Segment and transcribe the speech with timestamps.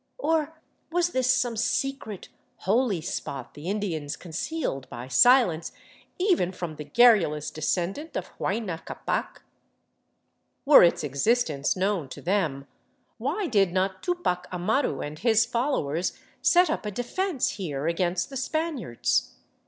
[0.17, 0.59] Or
[0.91, 5.71] was this some secret holy spot the Indians concealed by silence
[6.17, 9.43] even from the garrulous descendant of Huayna Ccapac?
[10.65, 12.65] Were its existence known to them,
[13.19, 18.37] why did not Tupac Amaru and his followers set up a defence here against the
[18.37, 19.35] Spaniards?